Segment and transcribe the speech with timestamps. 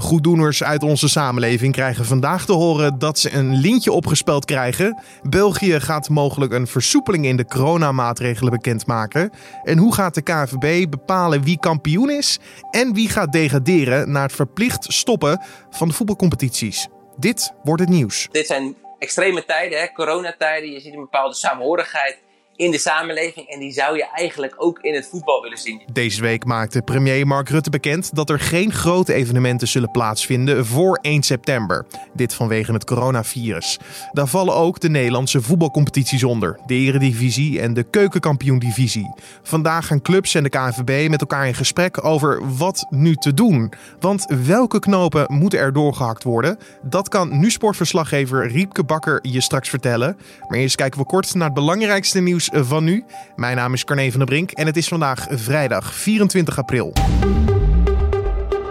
[0.00, 5.02] Goeddoeners uit onze samenleving krijgen vandaag te horen dat ze een lintje opgespeld krijgen.
[5.22, 9.30] België gaat mogelijk een versoepeling in de coronamaatregelen bekendmaken.
[9.62, 12.38] En hoe gaat de KNVB bepalen wie kampioen is
[12.70, 15.40] en wie gaat degraderen na het verplicht stoppen
[15.70, 16.88] van de voetbalcompetities?
[17.16, 18.28] Dit wordt het nieuws.
[18.30, 19.92] Dit zijn extreme tijden, hè?
[19.92, 20.70] coronatijden.
[20.70, 22.18] Je ziet een bepaalde samenhorigheid
[22.60, 23.46] in de samenleving.
[23.46, 25.82] En die zou je eigenlijk ook in het voetbal willen zien.
[25.92, 30.98] Deze week maakte premier Mark Rutte bekend dat er geen grote evenementen zullen plaatsvinden voor
[31.02, 31.86] 1 september.
[32.14, 33.78] Dit vanwege het coronavirus.
[34.12, 36.58] Daar vallen ook de Nederlandse voetbalcompetities onder.
[36.66, 39.14] De Eredivisie en de Keukenkampioen-divisie.
[39.42, 43.72] Vandaag gaan clubs en de KNVB met elkaar in gesprek over wat nu te doen.
[44.00, 46.58] Want welke knopen moeten er doorgehakt worden?
[46.82, 50.16] Dat kan nu sportverslaggever Riepke Bakker je straks vertellen.
[50.48, 53.04] Maar eerst kijken we kort naar het belangrijkste nieuws van nu.
[53.36, 56.92] Mijn naam is Carne van der Brink en het is vandaag vrijdag 24 april.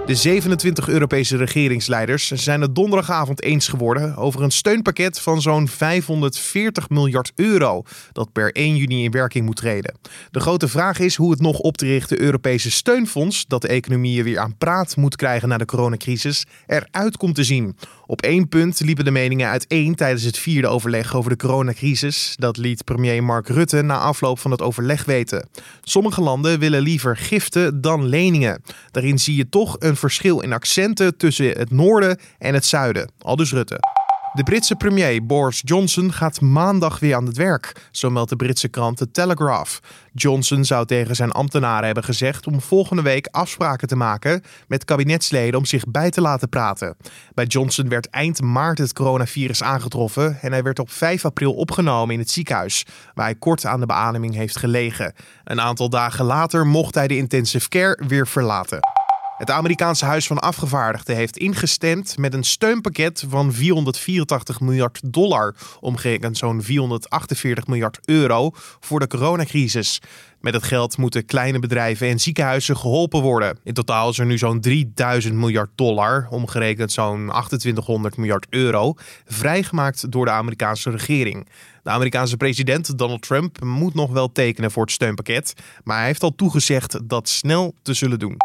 [0.09, 6.89] De 27 Europese regeringsleiders zijn het donderdagavond eens geworden over een steunpakket van zo'n 540
[6.89, 9.97] miljard euro dat per 1 juni in werking moet treden.
[10.31, 14.23] De grote vraag is hoe het nog op te richten Europese steunfonds dat de economieën
[14.23, 17.75] weer aan praat moet krijgen na de coronacrisis eruit komt te zien.
[18.09, 22.33] Op één punt liepen de meningen uiteen tijdens het vierde overleg over de coronacrisis.
[22.35, 25.49] Dat liet premier Mark Rutte na afloop van het overleg weten.
[25.81, 28.61] Sommige landen willen liever giften dan leningen.
[28.91, 33.11] Daarin zie je toch een verschil in accenten tussen het noorden en het zuiden.
[33.19, 33.98] Aldus Rutte.
[34.33, 38.67] De Britse premier Boris Johnson gaat maandag weer aan het werk, zo meldt de Britse
[38.67, 39.79] krant The Telegraph.
[40.13, 45.59] Johnson zou tegen zijn ambtenaren hebben gezegd om volgende week afspraken te maken met kabinetsleden
[45.59, 46.97] om zich bij te laten praten.
[47.33, 52.13] Bij Johnson werd eind maart het coronavirus aangetroffen en hij werd op 5 april opgenomen
[52.13, 55.13] in het ziekenhuis, waar hij kort aan de beademing heeft gelegen.
[55.43, 58.98] Een aantal dagen later mocht hij de intensive care weer verlaten.
[59.39, 66.37] Het Amerikaanse Huis van Afgevaardigden heeft ingestemd met een steunpakket van 484 miljard dollar, omgerekend
[66.37, 70.01] zo'n 448 miljard euro, voor de coronacrisis.
[70.41, 73.59] Met het geld moeten kleine bedrijven en ziekenhuizen geholpen worden.
[73.63, 78.93] In totaal is er nu zo'n 3000 miljard dollar, omgerekend zo'n 2800 miljard euro,
[79.25, 81.47] vrijgemaakt door de Amerikaanse regering.
[81.83, 86.23] De Amerikaanse president Donald Trump moet nog wel tekenen voor het steunpakket, maar hij heeft
[86.23, 88.37] al toegezegd dat snel te zullen doen.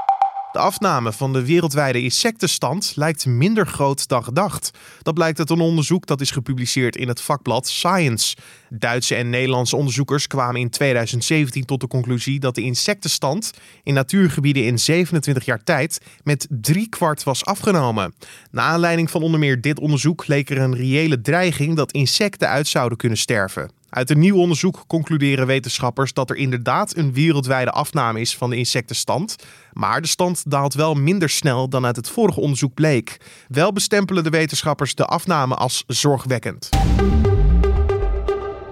[0.55, 4.71] De afname van de wereldwijde insectenstand lijkt minder groot dan gedacht.
[5.03, 8.37] Dat blijkt uit een onderzoek dat is gepubliceerd in het vakblad Science.
[8.69, 13.51] Duitse en Nederlandse onderzoekers kwamen in 2017 tot de conclusie dat de insectenstand
[13.83, 18.15] in natuurgebieden in 27 jaar tijd met drie kwart was afgenomen.
[18.51, 22.67] Naar aanleiding van onder meer dit onderzoek leek er een reële dreiging dat insecten uit
[22.67, 23.71] zouden kunnen sterven.
[23.95, 28.57] Uit een nieuw onderzoek concluderen wetenschappers dat er inderdaad een wereldwijde afname is van de
[28.57, 29.37] insectenstand.
[29.73, 33.21] Maar de stand daalt wel minder snel dan uit het vorige onderzoek bleek.
[33.49, 36.69] Wel bestempelen de wetenschappers de afname als zorgwekkend.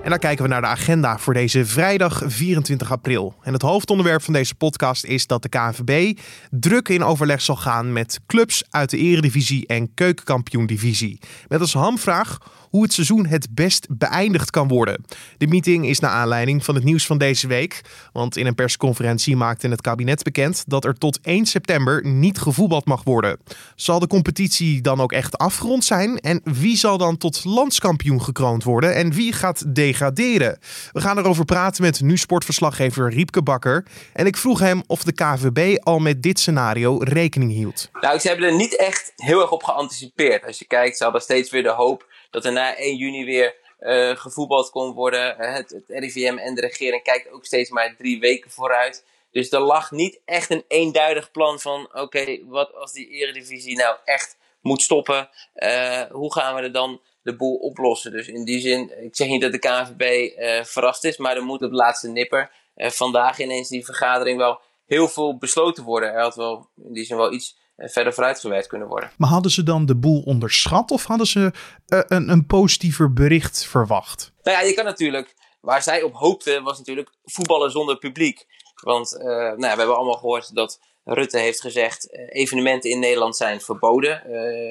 [0.03, 3.35] En dan kijken we naar de agenda voor deze vrijdag 24 april.
[3.43, 6.19] En het hoofdonderwerp van deze podcast is dat de KNVB
[6.51, 11.19] druk in overleg zal gaan met clubs uit de Eredivisie en Keukenkampioen-divisie.
[11.49, 12.39] Met als hamvraag
[12.73, 15.05] hoe het seizoen het best beëindigd kan worden.
[15.39, 17.81] De meeting is naar aanleiding van het nieuws van deze week.
[18.13, 22.85] Want in een persconferentie maakte het kabinet bekend dat er tot 1 september niet gevoetbald
[22.85, 23.39] mag worden.
[23.75, 26.19] Zal de competitie dan ook echt afgerond zijn?
[26.19, 28.95] En wie zal dan tot landskampioen gekroond worden?
[28.95, 30.59] En wie gaat degraderen?
[30.93, 33.87] We gaan erover praten met nu sportverslaggever Riepke Bakker.
[34.13, 37.89] En ik vroeg hem of de KVB al met dit scenario rekening hield.
[38.01, 40.47] Nou, ze hebben er niet echt heel erg op geanticipeerd.
[40.47, 43.57] Als je kijkt, ze hadden steeds weer de hoop dat er na 1 juni weer
[43.81, 45.37] uh, gevoetbald kon worden.
[45.37, 49.05] Het, het RIVM en de regering kijkt ook steeds maar drie weken vooruit.
[49.31, 53.97] Dus er lag niet echt een eenduidig plan van: oké, wat als die Eredivisie nou
[54.05, 55.29] echt moet stoppen?
[55.55, 58.13] Uh, hoe gaan we er dan de boel oplossen?
[58.13, 60.33] Dus in die zin, ik zeg niet dat de KNVB
[60.67, 65.37] verrast is, maar er moet op laatste nipper vandaag ineens die vergadering wel heel veel
[65.37, 66.13] besloten worden.
[66.13, 69.11] Er had wel in die zin wel iets eh, verder vooruitgewerkt kunnen worden.
[69.17, 73.67] Maar hadden ze dan de boel onderschat of hadden ze uh, een, een positiever bericht
[73.67, 74.33] verwacht?
[74.43, 78.47] Nou ja, je kan natuurlijk, waar zij op hoopten, was natuurlijk voetballen zonder publiek.
[78.83, 83.37] Want uh, nou ja, we hebben allemaal gehoord dat Rutte heeft gezegd: evenementen in Nederland
[83.37, 84.23] zijn verboden.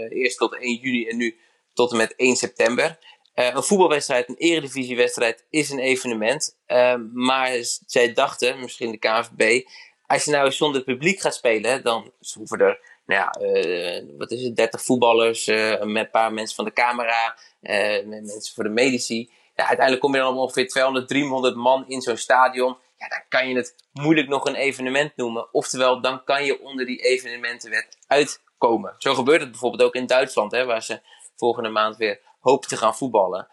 [0.09, 1.37] eerst tot 1 juni en nu
[1.73, 2.99] tot en met 1 september.
[3.33, 6.57] een voetbalwedstrijd, een eredivisiewedstrijd, is een evenement.
[7.13, 7.51] maar
[7.85, 9.63] zij dachten, misschien de KNVB,
[10.11, 14.43] als je nou zonder publiek gaat spelen, dan hoeven er nou ja, uh, wat is
[14.43, 18.63] het, 30 voetballers, uh, met een paar mensen van de camera, uh, met mensen voor
[18.63, 19.31] de medici.
[19.55, 22.77] Ja, uiteindelijk kom je dan ongeveer 200, 300 man in zo'n stadion.
[22.97, 25.53] Ja, dan kan je het moeilijk nog een evenement noemen.
[25.53, 28.95] Oftewel, dan kan je onder die evenementenwet uit komen.
[28.97, 31.01] Zo gebeurt het bijvoorbeeld ook in Duitsland, hè, waar ze
[31.35, 33.47] volgende maand weer hopen te gaan voetballen.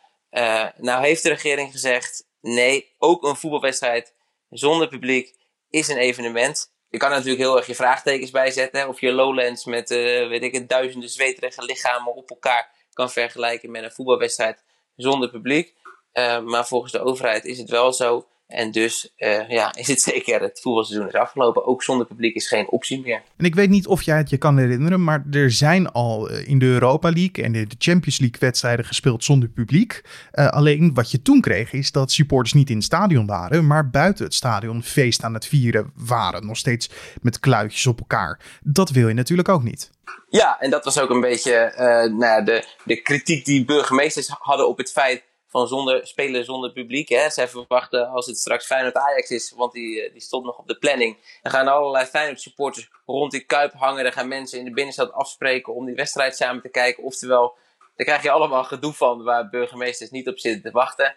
[0.77, 4.15] Nou heeft de regering gezegd, nee, ook een voetbalwedstrijd
[4.51, 5.35] zonder publiek
[5.71, 6.73] is een evenement.
[6.91, 8.89] Je kan natuurlijk heel erg je vraagtekens bij zetten.
[8.89, 13.83] Of je Lowlands met, uh, weet ik duizenden zweterige lichamen op elkaar kan vergelijken met
[13.83, 14.63] een voetbalwedstrijd
[14.97, 15.75] zonder publiek.
[16.13, 20.01] Uh, maar volgens de overheid is het wel zo en dus uh, ja, is het
[20.01, 21.67] zeker, het voetbalseizoen is afgelopen.
[21.67, 23.23] Ook zonder publiek is geen optie meer.
[23.37, 26.49] En ik weet niet of jij het je kan herinneren, maar er zijn al eh,
[26.49, 30.03] in de Europa League en de Champions League wedstrijden gespeeld zonder publiek.
[30.33, 33.91] Uh, alleen wat je toen kreeg is dat supporters niet in het stadion waren, maar
[33.91, 36.47] buiten het stadion feest aan het vieren waren.
[36.47, 36.91] Nog steeds
[37.23, 38.41] met kluitjes op elkaar.
[38.63, 39.91] Dat wil je natuurlijk ook niet.
[40.29, 41.79] Ja, en dat was ook een beetje uh,
[42.19, 46.73] nou ja, de, de kritiek die burgemeesters hadden op het feit van zonder, spelen zonder
[46.73, 47.09] publiek.
[47.09, 47.31] Hè.
[47.31, 50.69] Zij verwachten als het straks Feyenoord Ajax is, want die, eh, die stond nog op
[50.69, 51.39] de planning.
[51.43, 54.03] Dan gaan allerlei Feyenoord supporters rond die kuip hangen.
[54.03, 57.03] Dan gaan mensen in de binnenstad afspreken om die wedstrijd samen te kijken.
[57.05, 57.57] Oftewel,
[57.97, 61.15] daar krijg je allemaal gedoe van waar burgemeesters niet op zitten te wachten.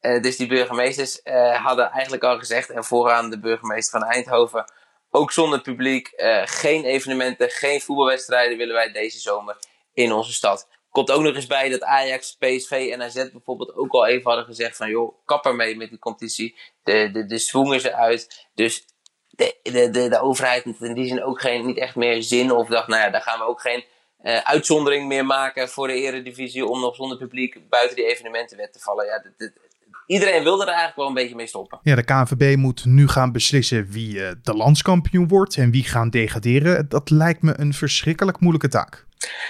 [0.00, 4.72] Uh, dus die burgemeesters uh, hadden eigenlijk al gezegd, en vooraan de burgemeester van Eindhoven,
[5.10, 6.12] ook zonder publiek,
[6.44, 9.56] geen evenementen, geen voetbalwedstrijden willen wij deze zomer
[9.94, 10.68] in onze stad.
[10.90, 14.44] Komt ook nog eens bij dat Ajax, PSV en AZ bijvoorbeeld ook al even hadden
[14.44, 16.58] gezegd van joh, kap ermee met die competitie.
[16.82, 18.48] De, de, de swing is eruit.
[18.54, 18.84] Dus
[19.30, 22.52] de, de, de, de overheid heeft in die zin ook geen, niet echt meer zin
[22.52, 23.84] of dacht, nou ja, daar gaan we ook geen
[24.22, 28.78] uh, uitzondering meer maken voor de eredivisie om nog zonder publiek buiten die evenementenwet te
[28.78, 29.06] vallen.
[29.06, 29.22] Ja,
[30.06, 31.78] iedereen wilde er eigenlijk wel een beetje mee stoppen.
[31.82, 36.10] Ja, de KNVB moet nu gaan beslissen wie uh, de landskampioen wordt en wie gaan
[36.10, 36.88] degraderen.
[36.88, 39.08] Dat lijkt me een verschrikkelijk moeilijke taak.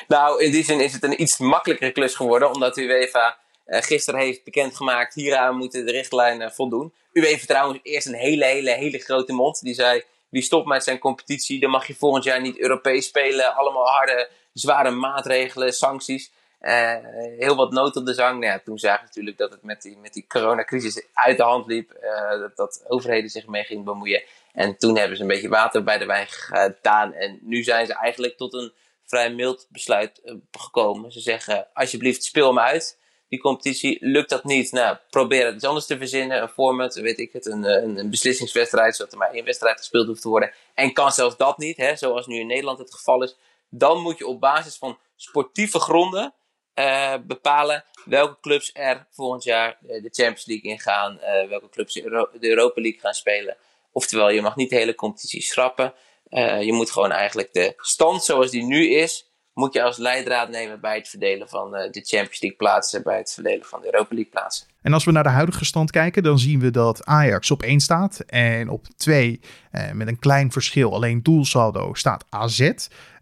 [0.09, 4.21] Nou, in die zin is het een iets makkelijkere klus geworden, omdat UEFA uh, gisteren
[4.21, 6.93] heeft bekendgemaakt, hieraan moeten de richtlijnen voldoen.
[7.13, 9.61] UEFA trouwens eerst een hele, hele, hele grote mond.
[9.63, 13.55] Die zei, wie stopt met zijn competitie, dan mag je volgend jaar niet Europees spelen.
[13.55, 16.31] Allemaal harde, zware maatregelen, sancties.
[16.61, 16.97] Uh,
[17.39, 18.41] heel wat nood op de zang.
[18.41, 21.43] Nou ja, toen zagen we natuurlijk dat het met die, met die coronacrisis uit de
[21.43, 21.93] hand liep.
[22.03, 24.23] Uh, dat, dat overheden zich mee gingen bemoeien.
[24.53, 27.13] En toen hebben ze een beetje water bij de wijn gedaan.
[27.13, 28.73] En nu zijn ze eigenlijk tot een
[29.11, 31.13] vrij mild besluit uh, gekomen.
[31.13, 32.99] Ze zeggen, alsjeblieft, speel me uit.
[33.29, 34.73] Die competitie, lukt dat niet?
[34.73, 36.43] Nou, probeer het iets anders te verzinnen.
[36.43, 40.07] Een format, weet ik het, een, een, een beslissingswedstrijd, zodat er maar één wedstrijd gespeeld
[40.07, 40.53] hoeft te worden.
[40.75, 43.37] En kan zelfs dat niet, hè, zoals nu in Nederland het geval is.
[43.69, 46.35] Dan moet je op basis van sportieve gronden
[46.75, 51.21] uh, bepalen welke clubs er volgend jaar de Champions League ingaan.
[51.23, 53.57] Uh, welke clubs de, de Europa League gaan spelen.
[53.93, 55.95] Oftewel, je mag niet de hele competitie schrappen.
[56.31, 60.49] Uh, je moet gewoon eigenlijk de stand zoals die nu is, moet je als leidraad
[60.49, 63.87] nemen bij het verdelen van uh, de Champions League plaatsen, bij het verdelen van de
[63.87, 64.67] Europa League plaatsen.
[64.83, 67.81] En als we naar de huidige stand kijken, dan zien we dat Ajax op 1
[67.81, 69.41] staat en op 2
[69.71, 72.71] eh, met een klein verschil, alleen doelsaldo, staat AZ.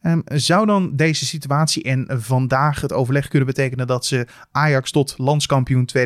[0.02, 5.14] Um, zou dan deze situatie en vandaag het overleg kunnen betekenen dat ze Ajax tot
[5.16, 6.00] landskampioen 2019-2020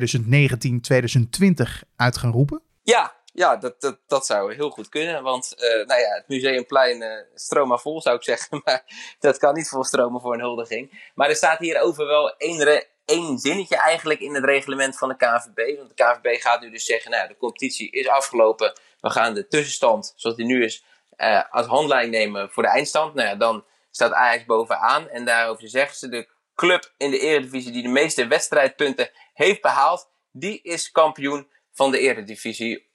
[1.96, 2.62] uit gaan roepen?
[2.82, 5.22] Ja, ja, dat, dat, dat zou heel goed kunnen.
[5.22, 8.60] Want uh, nou ja, het museumplein uh, stroma vol zou ik zeggen.
[8.64, 8.84] Maar
[9.18, 11.10] dat kan niet vol stromen voor een huldiging.
[11.14, 15.76] Maar er staat hierover wel één, één zinnetje eigenlijk in het reglement van de KVB.
[15.76, 18.72] Want de KVB gaat nu dus zeggen, nou de competitie is afgelopen.
[19.00, 20.84] We gaan de tussenstand, zoals die nu is,
[21.16, 23.14] uh, als handlijn nemen voor de eindstand.
[23.14, 25.08] Nou ja, dan staat Ajax bovenaan.
[25.08, 30.10] En daarover zeggen ze, de club in de eredivisie die de meeste wedstrijdpunten heeft behaald,
[30.32, 32.90] die is kampioen van de eredivisie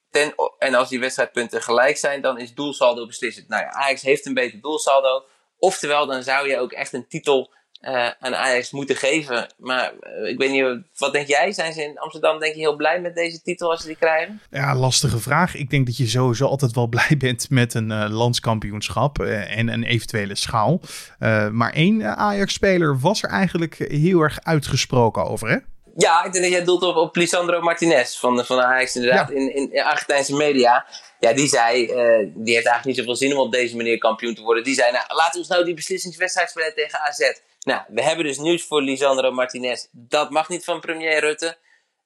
[0.59, 3.47] En als die wedstrijdpunten gelijk zijn, dan is doelsaldo beslissend.
[3.47, 5.25] Nou ja, Ajax heeft een beter doelsaldo.
[5.59, 9.47] Oftewel, dan zou je ook echt een titel uh, aan Ajax moeten geven.
[9.57, 11.51] Maar uh, ik weet niet, wat denk jij?
[11.51, 14.41] Zijn ze in Amsterdam denk je heel blij met deze titel als ze die krijgen?
[14.49, 15.55] Ja, lastige vraag.
[15.55, 19.83] Ik denk dat je sowieso altijd wel blij bent met een uh, landskampioenschap en een
[19.83, 20.81] eventuele schaal.
[21.51, 25.57] maar één Ajax-speler was er eigenlijk heel erg uitgesproken over, hè?
[25.99, 29.53] Ja, ik denk dat jij doelt op, op Lisandro Martinez van, van Ajax inderdaad in,
[29.53, 30.85] in Argentijnse media.
[31.19, 34.35] Ja, die zei, uh, die heeft eigenlijk niet zoveel zin om op deze manier kampioen
[34.35, 34.63] te worden.
[34.63, 37.31] Die zei, nou, laten we ons nou die beslissingswedstrijd spelen tegen AZ.
[37.59, 39.85] Nou, we hebben dus nieuws voor Lisandro Martinez.
[39.91, 41.57] Dat mag niet van premier Rutte.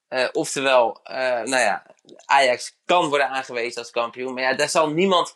[0.09, 1.85] Uh, oftewel, uh, nou ja,
[2.25, 4.33] Ajax kan worden aangewezen als kampioen.
[4.33, 5.35] Maar ja, daar zal niemand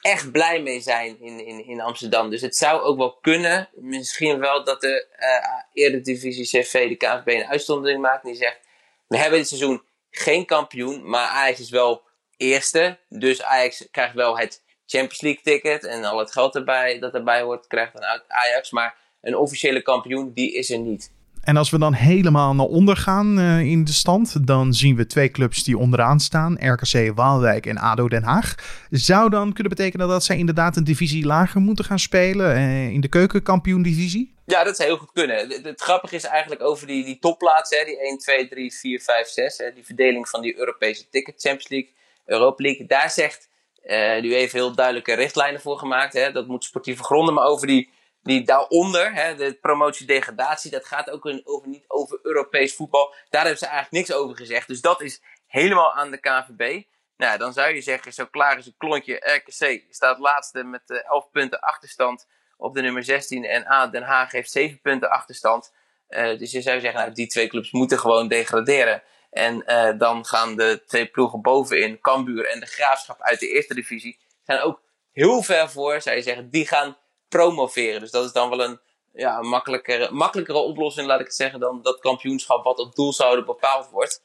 [0.00, 2.30] echt blij mee zijn in, in, in Amsterdam.
[2.30, 7.28] Dus het zou ook wel kunnen, misschien wel, dat de uh, Eredivisie CV, de KNVB,
[7.28, 8.24] een uitzondering maakt.
[8.24, 8.58] Die zegt,
[9.06, 12.02] we hebben dit seizoen geen kampioen, maar Ajax is wel
[12.36, 12.98] eerste.
[13.08, 17.42] Dus Ajax krijgt wel het Champions League ticket en al het geld erbij, dat erbij
[17.42, 18.70] hoort, krijgt dan Ajax.
[18.70, 21.12] Maar een officiële kampioen, die is er niet.
[21.44, 25.06] En als we dan helemaal naar onder gaan uh, in de stand, dan zien we
[25.06, 28.54] twee clubs die onderaan staan: RKC Waalwijk en ADO Den Haag.
[28.90, 33.00] Zou dan kunnen betekenen dat zij inderdaad een divisie lager moeten gaan spelen uh, in
[33.00, 34.34] de keukenkampioen-divisie?
[34.46, 35.36] Ja, dat zou heel goed kunnen.
[35.36, 39.28] Het, het grappige is eigenlijk over die, die topplaatsen, die 1, 2, 3, 4, 5,
[39.28, 41.90] 6, hè, die verdeling van die Europese ticket, Champions League,
[42.26, 42.86] Europa League.
[42.86, 43.48] Daar zegt
[43.86, 46.12] uh, nu even heel duidelijke richtlijnen voor gemaakt.
[46.12, 47.90] Hè, dat moet sportieve gronden, maar over die
[48.24, 53.14] die daaronder, hè, de promotie-degradatie, dat gaat ook over, niet over Europees voetbal.
[53.30, 54.68] Daar hebben ze eigenlijk niks over gezegd.
[54.68, 56.82] Dus dat is helemaal aan de KVB.
[57.16, 59.14] Nou, dan zou je zeggen, zo klaar is een klontje.
[59.14, 62.26] RKC staat laatste met uh, eh, 11 punten achterstand
[62.56, 63.44] op de nummer 16.
[63.44, 65.72] En A, Den Haag heeft 7 punten achterstand.
[66.08, 69.02] Uh, dus je zou zeggen, nou, die twee clubs moeten gewoon degraderen.
[69.30, 73.74] En uh, dan gaan de twee ploegen bovenin, Cambuur en de Graafschap uit de eerste
[73.74, 76.50] divisie, zijn ook heel ver voor, zou je zeggen.
[76.50, 76.96] Die gaan
[77.36, 78.00] promoveren.
[78.00, 78.78] Dus dat is dan wel een
[79.12, 83.90] ja, makkelijkere, makkelijkere oplossing, laat ik het zeggen, dan dat kampioenschap wat op doelzouden bepaald
[83.90, 84.22] wordt.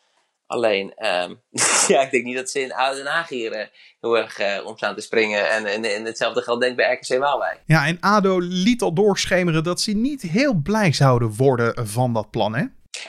[0.48, 1.42] Alleen, um,
[1.94, 3.66] ja, ik denk niet dat ze in Den Haag hier uh,
[4.02, 5.50] heel erg uh, om staan te springen.
[5.50, 7.62] En, en, en, hetzelfde geldt denk ik bij RKC Waalwijk.
[7.66, 12.30] Ja, en ADO liet al doorschemeren dat ze niet heel blij zouden worden van dat
[12.30, 12.66] plan, hè?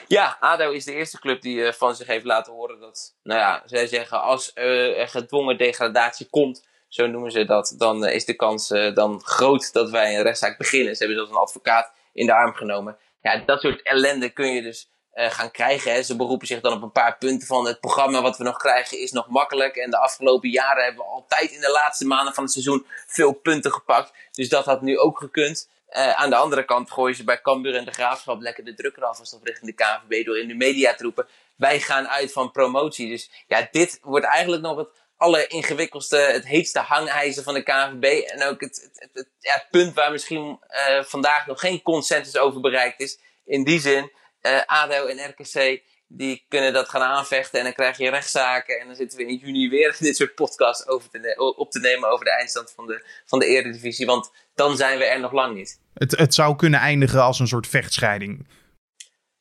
[0.07, 3.39] Ja, ADO is de eerste club die uh, van zich heeft laten horen dat, nou
[3.39, 8.25] ja, zij zeggen als er gedwongen degradatie komt, zo noemen ze dat, dan eh, is
[8.25, 10.95] de kans eh, dan groot dat wij een rechtszaak beginnen.
[10.95, 12.97] Ze hebben zelfs een advocaat in de arm genomen.
[13.21, 15.93] Ja, dat soort ellende kun je dus uh, gaan krijgen.
[15.93, 16.03] Hè.
[16.03, 18.99] Ze beroepen zich dan op een paar punten van het programma wat we nog krijgen
[18.99, 19.75] is nog makkelijk.
[19.75, 23.31] En de afgelopen jaren hebben we altijd in de laatste maanden van het seizoen veel
[23.31, 24.13] punten gepakt.
[24.31, 25.69] Dus dat had nu ook gekund.
[25.91, 29.19] Aan de andere kant gooien ze bij Cambuur en de Graafschap lekker de druk eraf
[29.19, 31.27] als richting de KNVB door in de media te roepen.
[31.55, 33.09] Wij gaan uit van promotie.
[33.09, 34.89] Dus ja, dit wordt eigenlijk nog het
[35.21, 38.27] alleringewikkeldste, het heetste hangijzer van de KNVB.
[38.27, 42.37] En ook het, het, het, ja, het punt waar misschien uh, vandaag nog geen consensus
[42.37, 43.19] over bereikt is.
[43.45, 44.11] In die zin,
[44.41, 47.59] uh, ADO en RKC, die kunnen dat gaan aanvechten.
[47.59, 48.79] En dan krijg je rechtszaken.
[48.79, 52.09] En dan zitten we in juni weer dit soort podcasts over te op te nemen
[52.09, 54.05] over de eindstand van de, van de Eredivisie.
[54.05, 55.79] Want dan zijn we er nog lang niet.
[55.93, 58.47] Het, het zou kunnen eindigen als een soort vechtscheiding.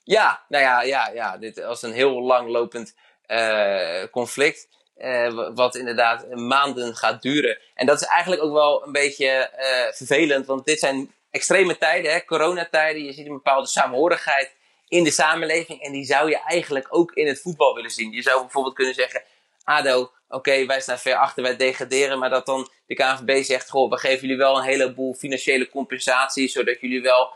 [0.02, 2.94] Ja, nou ja, ja, ja dit als een heel langlopend
[3.26, 4.68] uh, conflict.
[5.04, 7.58] Uh, wat inderdaad maanden gaat duren.
[7.74, 12.12] En dat is eigenlijk ook wel een beetje uh, vervelend, want dit zijn extreme tijden,
[12.12, 13.04] hè, coronatijden.
[13.04, 14.54] Je ziet een bepaalde samenhorigheid
[14.88, 18.12] in de samenleving en die zou je eigenlijk ook in het voetbal willen zien.
[18.12, 19.22] Je zou bijvoorbeeld kunnen zeggen,
[19.64, 23.90] ADO, oké, wij staan ver achter, wij degraderen, maar dat dan de KNVB zegt, goh,
[23.90, 27.32] we geven jullie wel een heleboel financiële compensatie, zodat jullie wel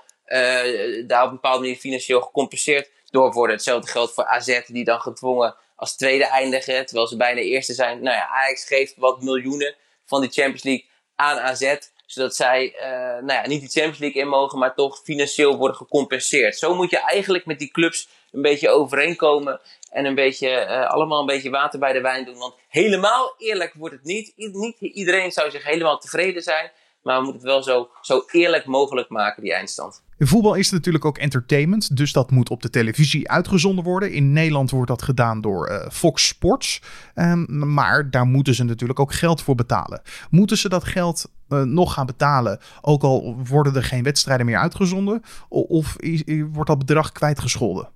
[1.07, 3.57] daar op een bepaalde manier financieel gecompenseerd door worden.
[3.57, 8.03] Hetzelfde geldt voor AZ, die dan gedwongen als tweede eindigen, terwijl ze bijna eerste zijn.
[8.03, 11.77] Nou ja, Ajax geeft wat miljoenen van die Champions League aan AZ,
[12.07, 12.89] zodat zij uh,
[13.25, 16.57] nou ja, niet die Champions League in mogen, maar toch financieel worden gecompenseerd.
[16.57, 21.21] Zo moet je eigenlijk met die clubs een beetje overeenkomen en een beetje, uh, allemaal
[21.21, 22.39] een beetje water bij de wijn doen.
[22.39, 24.33] Want helemaal eerlijk wordt het niet.
[24.37, 26.71] niet iedereen zou zich helemaal tevreden zijn.
[27.05, 30.03] Maar we moeten het wel zo, zo eerlijk mogelijk maken, die eindstand.
[30.19, 34.13] In voetbal is het natuurlijk ook entertainment, dus dat moet op de televisie uitgezonden worden.
[34.13, 36.83] In Nederland wordt dat gedaan door uh, Fox Sports.
[37.15, 40.03] Um, maar daar moeten ze natuurlijk ook geld voor betalen.
[40.31, 44.59] Moeten ze dat geld uh, nog gaan betalen, ook al worden er geen wedstrijden meer
[44.59, 45.23] uitgezonden?
[45.49, 47.89] Of is, wordt dat bedrag kwijtgescholden?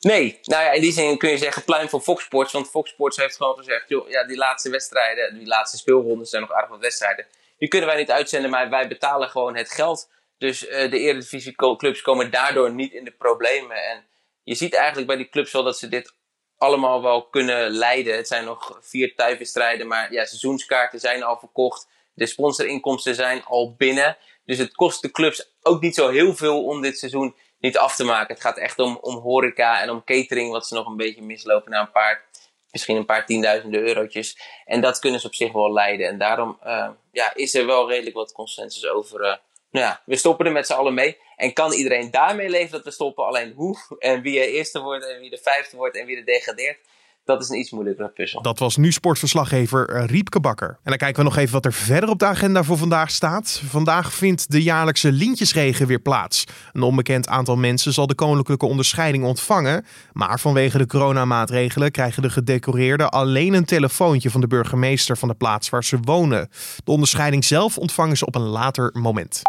[0.00, 2.52] Nee, nou ja, in die zin kun je zeggen pluim voor Fox Sports.
[2.52, 6.42] Want Fox Sports heeft gewoon gezegd, joh, ja, die laatste wedstrijden, die laatste speelrondes zijn
[6.42, 7.26] nog aardig wat wedstrijden
[7.60, 10.10] die kunnen wij niet uitzenden, maar wij betalen gewoon het geld.
[10.38, 13.84] Dus uh, de Eredivisie clubs komen daardoor niet in de problemen.
[13.84, 14.06] En
[14.42, 16.14] je ziet eigenlijk bij die clubs wel dat ze dit
[16.56, 18.16] allemaal wel kunnen leiden.
[18.16, 21.88] Het zijn nog vier thuiswedstrijden, maar ja, seizoenskaarten zijn al verkocht.
[22.14, 24.16] De sponsorinkomsten zijn al binnen.
[24.44, 27.96] Dus het kost de clubs ook niet zo heel veel om dit seizoen niet af
[27.96, 28.34] te maken.
[28.34, 31.70] Het gaat echt om, om horeca en om catering, wat ze nog een beetje mislopen
[31.70, 32.28] na een paar
[32.72, 34.38] misschien een paar tienduizenden eurotjes.
[34.64, 36.08] En dat kunnen ze op zich wel leiden.
[36.08, 39.20] En daarom uh, ja, is er wel redelijk wat consensus over.
[39.20, 39.34] Uh,
[39.70, 41.18] nou ja, we stoppen er met z'n allen mee.
[41.36, 43.24] En kan iedereen daarmee leven dat we stoppen?
[43.24, 46.24] Alleen hoe en wie er eerste wordt en wie de vijfde wordt en wie er
[46.24, 46.78] degradeert
[47.30, 48.42] dat is een iets moeilijkere puzzel.
[48.42, 50.68] Dat was nu sportverslaggever eh, Riepke Bakker.
[50.68, 53.62] En dan kijken we nog even wat er verder op de agenda voor vandaag staat.
[53.68, 56.44] Vandaag vindt de jaarlijkse lintjesregen weer plaats.
[56.72, 59.84] Een onbekend aantal mensen zal de koninklijke onderscheiding ontvangen.
[60.12, 65.34] Maar vanwege de coronamaatregelen krijgen de gedecoreerden alleen een telefoontje van de burgemeester van de
[65.34, 66.48] plaats waar ze wonen.
[66.84, 69.42] De onderscheiding zelf ontvangen ze op een later moment.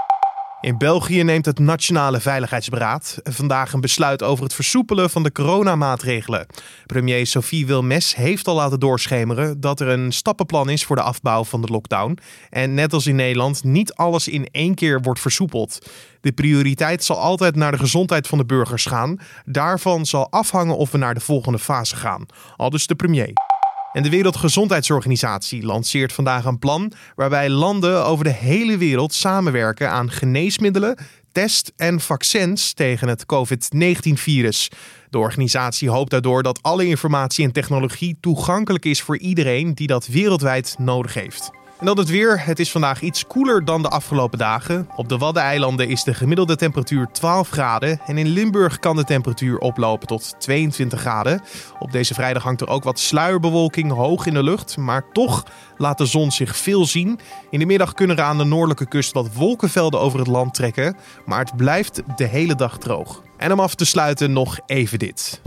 [0.62, 6.46] In België neemt het Nationale Veiligheidsberaad vandaag een besluit over het versoepelen van de coronamaatregelen.
[6.86, 11.44] Premier Sophie Wilmes heeft al laten doorschemeren dat er een stappenplan is voor de afbouw
[11.44, 12.18] van de lockdown.
[12.50, 15.90] En net als in Nederland niet alles in één keer wordt versoepeld.
[16.22, 19.20] De prioriteit zal altijd naar de gezondheid van de burgers gaan.
[19.46, 22.26] Daarvan zal afhangen of we naar de volgende fase gaan.
[22.58, 23.51] Al dus de premier.
[23.92, 30.12] En de Wereldgezondheidsorganisatie lanceert vandaag een plan waarbij landen over de hele wereld samenwerken aan
[30.12, 30.98] geneesmiddelen,
[31.32, 34.72] test en vaccins tegen het COVID-19-virus.
[35.10, 40.08] De organisatie hoopt daardoor dat alle informatie en technologie toegankelijk is voor iedereen die dat
[40.08, 41.61] wereldwijd nodig heeft.
[41.82, 42.46] En dan het weer.
[42.46, 44.90] Het is vandaag iets koeler dan de afgelopen dagen.
[44.96, 48.00] Op de Waddeneilanden is de gemiddelde temperatuur 12 graden.
[48.06, 51.42] En in Limburg kan de temperatuur oplopen tot 22 graden.
[51.80, 54.78] Op deze vrijdag hangt er ook wat sluierbewolking hoog in de lucht.
[54.78, 55.46] Maar toch
[55.78, 57.20] laat de zon zich veel zien.
[57.50, 60.96] In de middag kunnen er aan de noordelijke kust wat wolkenvelden over het land trekken.
[61.26, 63.22] Maar het blijft de hele dag droog.
[63.38, 65.42] En om af te sluiten nog even dit.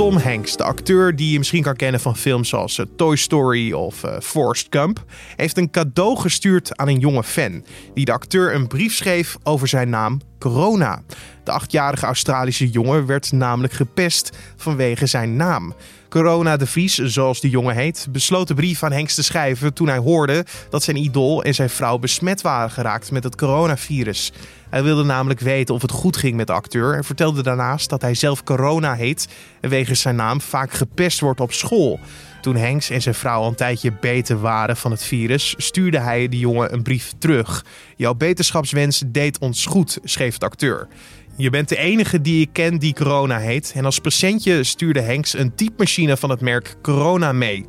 [0.00, 3.72] Tom Hanks, de acteur die je misschien kan kennen van films zoals eh, Toy Story
[3.72, 5.04] of uh, Forrest Gump,
[5.36, 7.64] heeft een cadeau gestuurd aan een jonge fan.
[7.94, 11.02] Die de acteur een brief schreef over zijn naam Corona.
[11.50, 15.74] De achtjarige Australische jongen werd namelijk gepest vanwege zijn naam.
[16.08, 19.88] Corona de Vries, zoals die jongen heet, besloot de brief aan Hanks te schrijven toen
[19.88, 24.32] hij hoorde dat zijn idool en zijn vrouw besmet waren geraakt met het coronavirus.
[24.70, 28.02] Hij wilde namelijk weten of het goed ging met de acteur en vertelde daarnaast dat
[28.02, 29.28] hij zelf corona heet
[29.60, 32.00] en wegens zijn naam vaak gepest wordt op school.
[32.40, 36.38] Toen Hanks en zijn vrouw een tijdje beter waren van het virus, stuurde hij de
[36.38, 37.64] jongen een brief terug.
[37.96, 40.88] Jouw beterschapswens deed ons goed, schreef de acteur.
[41.40, 43.72] Je bent de enige die ik ken die corona heet.
[43.74, 47.66] En als presentje stuurde Hanks een typemachine van het merk Corona mee.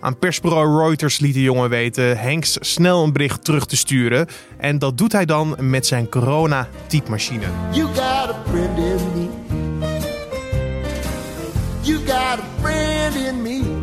[0.00, 4.26] Aan persbureau Reuters liet de jongen weten Hanks snel een bericht terug te sturen.
[4.58, 7.46] En dat doet hij dan met zijn corona-typemachine.
[7.72, 9.28] You got a friend in me.
[11.80, 13.73] You got a friend in me.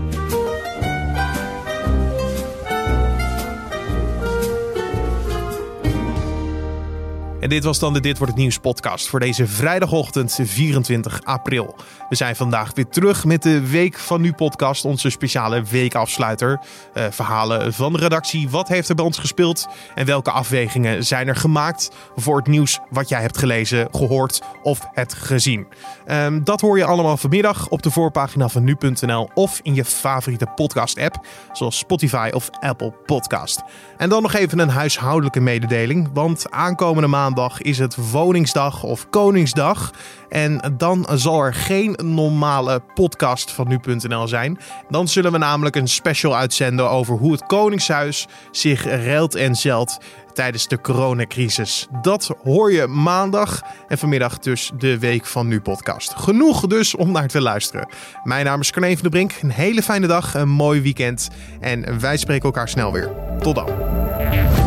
[7.42, 11.76] En dit was dan de Dit Wordt Het Nieuws podcast voor deze vrijdagochtend 24 april.
[12.10, 16.60] We zijn vandaag weer terug met de Week van Nu podcast, onze speciale weekafsluiter.
[16.94, 21.28] Uh, verhalen van de redactie, wat heeft er bij ons gespeeld en welke afwegingen zijn
[21.28, 25.68] er gemaakt voor het nieuws wat jij hebt gelezen, gehoord of hebt gezien.
[26.08, 30.48] Um, dat hoor je allemaal vanmiddag op de voorpagina van nu.nl of in je favoriete
[30.56, 33.62] podcast app, zoals Spotify of Apple Podcast.
[33.98, 39.92] En dan nog even een huishoudelijke mededeling, want aankomende maand is het Woningsdag of Koningsdag.
[40.30, 44.60] En dan zal er geen normale podcast van nu.nl zijn.
[44.90, 49.98] Dan zullen we namelijk een special uitzenden over hoe het Koningshuis zich ruilt en zelt
[50.34, 51.88] tijdens de coronacrisis.
[52.02, 56.14] Dat hoor je maandag en vanmiddag dus de Week van Nu podcast.
[56.16, 57.90] Genoeg dus om naar te luisteren.
[58.24, 59.34] Mijn naam is Carne van de Brink.
[59.42, 63.10] Een hele fijne dag, een mooi weekend en wij spreken elkaar snel weer.
[63.42, 64.61] Tot dan.